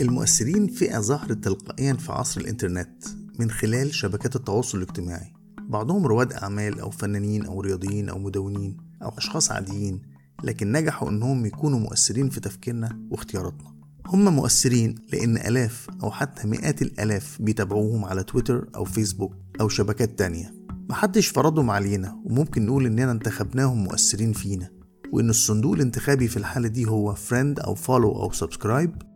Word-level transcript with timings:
المؤثرين 0.00 0.66
فئة 0.66 0.98
ظهرت 1.00 1.44
تلقائيا 1.44 1.94
في 1.94 2.12
عصر 2.12 2.40
الإنترنت 2.40 3.04
من 3.38 3.50
خلال 3.50 3.94
شبكات 3.94 4.36
التواصل 4.36 4.78
الاجتماعي. 4.78 5.32
بعضهم 5.68 6.06
رواد 6.06 6.32
أعمال 6.32 6.80
أو 6.80 6.90
فنانين 6.90 7.46
أو 7.46 7.60
رياضيين 7.60 8.08
أو 8.08 8.18
مدونين 8.18 8.76
أو 9.02 9.08
أشخاص 9.08 9.50
عاديين 9.50 10.02
لكن 10.44 10.72
نجحوا 10.72 11.08
إنهم 11.10 11.46
يكونوا 11.46 11.78
مؤثرين 11.78 12.30
في 12.30 12.40
تفكيرنا 12.40 13.00
واختياراتنا. 13.10 13.74
هم 14.06 14.36
مؤثرين 14.36 14.94
لأن 15.12 15.36
آلاف 15.36 15.86
أو 16.02 16.10
حتى 16.10 16.46
مئات 16.46 16.82
الآلاف 16.82 17.36
بيتابعوهم 17.42 18.04
على 18.04 18.22
تويتر 18.22 18.68
أو 18.76 18.84
فيسبوك 18.84 19.34
أو 19.60 19.68
شبكات 19.68 20.18
تانية. 20.18 20.54
محدش 20.90 21.28
فرضهم 21.28 21.70
علينا 21.70 22.20
وممكن 22.24 22.66
نقول 22.66 22.86
إننا 22.86 23.12
انتخبناهم 23.12 23.84
مؤثرين 23.84 24.32
فينا 24.32 24.70
وإن 25.12 25.30
الصندوق 25.30 25.72
الانتخابي 25.72 26.28
في 26.28 26.36
الحالة 26.36 26.68
دي 26.68 26.86
هو 26.86 27.14
friend 27.14 27.60
أو 27.60 27.74
follow 27.74 28.22
أو 28.22 28.32
subscribe 28.32 29.09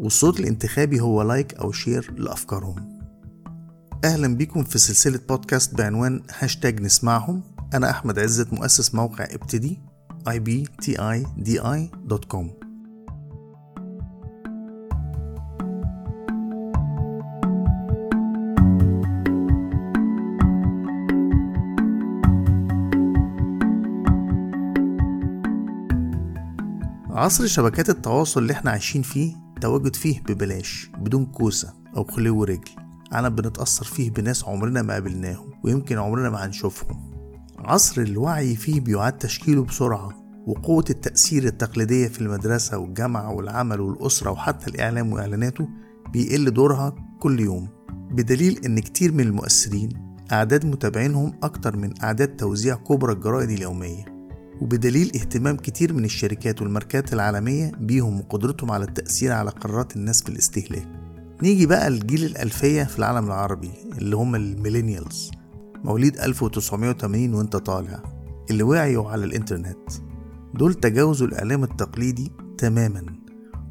والصوت 0.00 0.40
الانتخابي 0.40 1.00
هو 1.00 1.22
like 1.22 1.54
أو 1.54 1.72
share 1.72 2.14
لأفكارهم. 2.18 3.00
أهلا 4.04 4.36
بيكم 4.36 4.64
في 4.64 4.78
سلسلة 4.78 5.20
بودكاست 5.28 5.74
بعنوان 5.74 6.22
هاشتاج 6.38 6.80
نسمعهم. 6.80 7.42
أنا 7.74 7.90
أحمد 7.90 8.18
عزت 8.18 8.52
مؤسس 8.52 8.94
موقع 8.94 9.24
ابتدي 9.24 9.78
ibtidi.com 10.28 11.26
عصر 27.10 27.46
شبكات 27.46 27.90
التواصل 27.90 28.42
اللي 28.42 28.52
إحنا 28.52 28.70
عايشين 28.70 29.02
فيه 29.02 29.49
تواجد 29.60 29.96
فيه 29.96 30.20
ببلاش 30.20 30.90
بدون 30.98 31.26
كوسة 31.26 31.72
أو 31.96 32.04
خلو 32.04 32.44
رجل 32.44 32.70
عالم 33.12 33.28
بنتأثر 33.28 33.84
فيه 33.84 34.10
بناس 34.10 34.44
عمرنا 34.44 34.82
ما 34.82 34.92
قابلناهم 34.92 35.50
ويمكن 35.64 35.98
عمرنا 35.98 36.30
ما 36.30 36.46
هنشوفهم. 36.46 37.10
عصر 37.58 38.02
الوعي 38.02 38.56
فيه 38.56 38.80
بيعاد 38.80 39.18
تشكيله 39.18 39.64
بسرعة 39.64 40.08
وقوة 40.46 40.84
التأثير 40.90 41.44
التقليدية 41.44 42.08
في 42.08 42.20
المدرسة 42.20 42.78
والجامعة 42.78 43.32
والعمل 43.32 43.80
والأسرة 43.80 44.30
وحتى 44.30 44.70
الإعلام 44.70 45.12
وإعلاناته 45.12 45.68
بيقل 46.12 46.50
دورها 46.50 46.94
كل 47.20 47.40
يوم. 47.40 47.68
بدليل 48.10 48.64
إن 48.64 48.78
كتير 48.78 49.12
من 49.12 49.20
المؤثرين 49.20 49.88
أعداد 50.32 50.66
متابعينهم 50.66 51.32
أكتر 51.42 51.76
من 51.76 52.02
أعداد 52.02 52.36
توزيع 52.36 52.74
كبرى 52.74 53.12
الجرائد 53.12 53.50
اليومية. 53.50 54.19
وبدليل 54.60 55.10
اهتمام 55.14 55.56
كتير 55.56 55.92
من 55.92 56.04
الشركات 56.04 56.62
والماركات 56.62 57.12
العالمية 57.12 57.72
بيهم 57.80 58.20
وقدرتهم 58.20 58.70
على 58.70 58.84
التأثير 58.84 59.32
على 59.32 59.50
قرارات 59.50 59.96
الناس 59.96 60.22
في 60.22 60.28
الاستهلاك 60.28 60.88
نيجي 61.42 61.66
بقى 61.66 61.88
لجيل 61.88 62.24
الألفية 62.24 62.82
في 62.84 62.98
العالم 62.98 63.26
العربي 63.26 63.70
اللي 63.98 64.16
هم 64.16 64.34
ال 64.34 64.41
millennials. 64.41 65.30
مواليد 65.84 66.18
1980 66.20 67.34
وانت 67.34 67.56
طالع 67.56 68.02
اللي 68.50 68.62
وعيوا 68.62 69.10
على 69.10 69.24
الإنترنت. 69.24 69.90
دول 70.54 70.74
تجاوزوا 70.74 71.26
الإعلام 71.26 71.64
التقليدي 71.64 72.32
تماما 72.58 73.02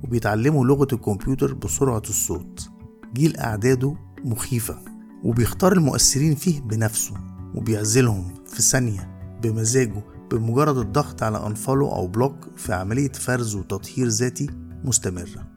وبيتعلموا 0.03 0.65
لغة 0.65 0.87
الكمبيوتر 0.93 1.53
بسرعة 1.53 2.01
الصوت. 2.09 2.69
جيل 3.13 3.37
أعداده 3.37 3.95
مخيفة 4.25 4.77
وبيختار 5.23 5.73
المؤثرين 5.73 6.35
فيه 6.35 6.61
بنفسه 6.61 7.13
وبيعزلهم 7.55 8.33
في 8.47 8.61
ثانية 8.61 9.19
بمزاجه 9.43 10.03
بمجرد 10.31 10.77
الضغط 10.77 11.23
على 11.23 11.47
unfollow 11.47 11.91
أو 11.91 12.07
block 12.07 12.47
في 12.57 12.73
عملية 12.73 13.11
فرز 13.11 13.55
وتطهير 13.55 14.07
ذاتي 14.07 14.49
مستمرة. 14.83 15.47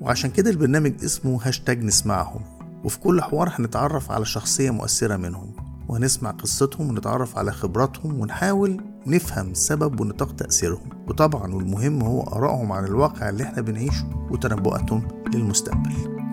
وعشان 0.00 0.30
كده 0.30 0.50
البرنامج 0.50 1.04
اسمه 1.04 1.40
هاشتاج 1.42 1.84
نسمعهم. 1.84 2.42
وفي 2.84 3.00
كل 3.00 3.22
حوار 3.22 3.52
هنتعرف 3.54 4.10
على 4.10 4.24
شخصية 4.24 4.70
مؤثرة 4.70 5.16
منهم. 5.16 5.56
وهنسمع 5.88 6.30
قصتهم 6.30 6.88
ونتعرف 6.88 7.38
على 7.38 7.52
خبراتهم 7.52 8.20
ونحاول 8.20 8.84
نفهم 9.06 9.54
سبب 9.54 10.00
ونطاق 10.00 10.32
تأثيرهم. 10.36 10.90
وطبعا 11.08 11.54
والمهم 11.54 12.02
هو 12.02 12.22
آرائهم 12.22 12.72
عن 12.72 12.84
الواقع 12.84 13.28
اللي 13.28 13.42
إحنا 13.42 13.62
بنعيشه 13.62 14.28
وتنبؤاتهم 14.30 15.08
للمستقبل. 15.34 16.25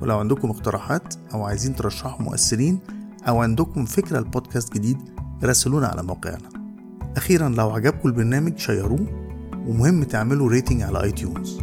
ولو 0.01 0.19
عندكم 0.19 0.49
اقتراحات 0.49 1.13
أو 1.33 1.43
عايزين 1.43 1.75
ترشحوا 1.75 2.21
مؤثرين 2.21 2.79
أو 3.27 3.41
عندكم 3.41 3.85
فكرة 3.85 4.19
لبودكاست 4.19 4.73
جديد 4.73 5.14
راسلونا 5.45 5.87
على 5.87 6.03
موقعنا. 6.03 6.49
أخيرا 7.17 7.49
لو 7.49 7.69
عجبكم 7.69 8.09
البرنامج 8.09 8.57
share 8.57 8.93
وه 8.93 9.07
ومهم 9.67 10.03
تعملوا 10.03 10.49
rating 10.49 10.81
على 10.81 11.03
iTunes 11.03 11.59